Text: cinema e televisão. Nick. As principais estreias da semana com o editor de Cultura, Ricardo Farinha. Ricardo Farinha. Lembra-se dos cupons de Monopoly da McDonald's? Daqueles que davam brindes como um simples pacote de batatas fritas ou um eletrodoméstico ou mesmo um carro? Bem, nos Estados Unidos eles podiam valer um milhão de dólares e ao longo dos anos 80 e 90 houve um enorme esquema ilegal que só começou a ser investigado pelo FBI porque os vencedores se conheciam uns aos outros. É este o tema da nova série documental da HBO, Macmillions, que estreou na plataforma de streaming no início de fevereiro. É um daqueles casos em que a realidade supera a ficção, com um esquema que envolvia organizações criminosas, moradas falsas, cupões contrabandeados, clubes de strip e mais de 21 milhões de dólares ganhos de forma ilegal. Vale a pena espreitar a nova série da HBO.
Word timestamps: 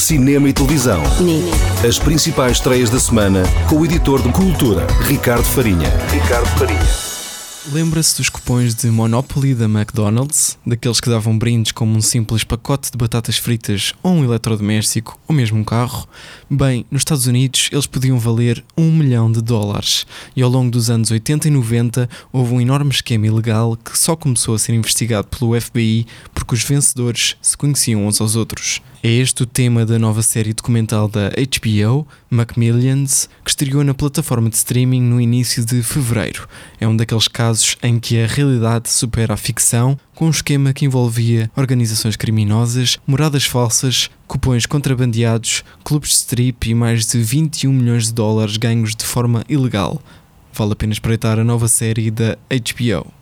cinema 0.00 0.48
e 0.48 0.52
televisão. 0.52 1.02
Nick. 1.20 1.86
As 1.86 1.98
principais 1.98 2.52
estreias 2.52 2.88
da 2.88 2.98
semana 2.98 3.42
com 3.68 3.76
o 3.76 3.84
editor 3.84 4.22
de 4.22 4.32
Cultura, 4.32 4.86
Ricardo 5.02 5.44
Farinha. 5.44 5.90
Ricardo 6.10 6.46
Farinha. 6.58 7.10
Lembra-se 7.72 8.16
dos 8.16 8.30
cupons 8.30 8.74
de 8.74 8.88
Monopoly 8.88 9.54
da 9.54 9.66
McDonald's? 9.66 10.58
Daqueles 10.66 10.98
que 10.98 11.10
davam 11.10 11.38
brindes 11.38 11.72
como 11.72 11.94
um 11.94 12.00
simples 12.00 12.42
pacote 12.42 12.90
de 12.90 12.96
batatas 12.96 13.36
fritas 13.36 13.92
ou 14.02 14.12
um 14.12 14.24
eletrodoméstico 14.24 15.20
ou 15.28 15.34
mesmo 15.34 15.58
um 15.58 15.62
carro? 15.62 16.08
Bem, 16.50 16.86
nos 16.90 17.02
Estados 17.02 17.26
Unidos 17.26 17.68
eles 17.70 17.86
podiam 17.86 18.18
valer 18.18 18.64
um 18.76 18.90
milhão 18.90 19.30
de 19.30 19.42
dólares 19.42 20.06
e 20.34 20.42
ao 20.42 20.48
longo 20.48 20.70
dos 20.70 20.88
anos 20.88 21.10
80 21.10 21.48
e 21.48 21.50
90 21.50 22.08
houve 22.32 22.54
um 22.54 22.60
enorme 22.62 22.90
esquema 22.90 23.26
ilegal 23.26 23.76
que 23.76 23.96
só 23.96 24.16
começou 24.16 24.54
a 24.54 24.58
ser 24.58 24.72
investigado 24.72 25.28
pelo 25.28 25.60
FBI 25.60 26.06
porque 26.50 26.56
os 26.56 26.64
vencedores 26.64 27.36
se 27.40 27.56
conheciam 27.56 28.08
uns 28.08 28.20
aos 28.20 28.34
outros. 28.34 28.82
É 29.04 29.08
este 29.08 29.44
o 29.44 29.46
tema 29.46 29.86
da 29.86 30.00
nova 30.00 30.20
série 30.20 30.52
documental 30.52 31.06
da 31.06 31.28
HBO, 31.28 32.04
Macmillions, 32.28 33.28
que 33.44 33.50
estreou 33.50 33.84
na 33.84 33.94
plataforma 33.94 34.50
de 34.50 34.56
streaming 34.56 35.00
no 35.00 35.20
início 35.20 35.64
de 35.64 35.80
fevereiro. 35.80 36.48
É 36.80 36.88
um 36.88 36.96
daqueles 36.96 37.28
casos 37.28 37.76
em 37.80 38.00
que 38.00 38.20
a 38.20 38.26
realidade 38.26 38.90
supera 38.90 39.34
a 39.34 39.36
ficção, 39.36 39.96
com 40.12 40.26
um 40.26 40.30
esquema 40.30 40.72
que 40.72 40.84
envolvia 40.84 41.48
organizações 41.54 42.16
criminosas, 42.16 42.98
moradas 43.06 43.44
falsas, 43.44 44.10
cupões 44.26 44.66
contrabandeados, 44.66 45.62
clubes 45.84 46.10
de 46.10 46.16
strip 46.16 46.68
e 46.68 46.74
mais 46.74 47.06
de 47.06 47.22
21 47.22 47.72
milhões 47.72 48.06
de 48.06 48.14
dólares 48.14 48.56
ganhos 48.56 48.96
de 48.96 49.04
forma 49.04 49.44
ilegal. 49.48 50.02
Vale 50.52 50.72
a 50.72 50.76
pena 50.76 50.92
espreitar 50.92 51.38
a 51.38 51.44
nova 51.44 51.68
série 51.68 52.10
da 52.10 52.36
HBO. 52.50 53.12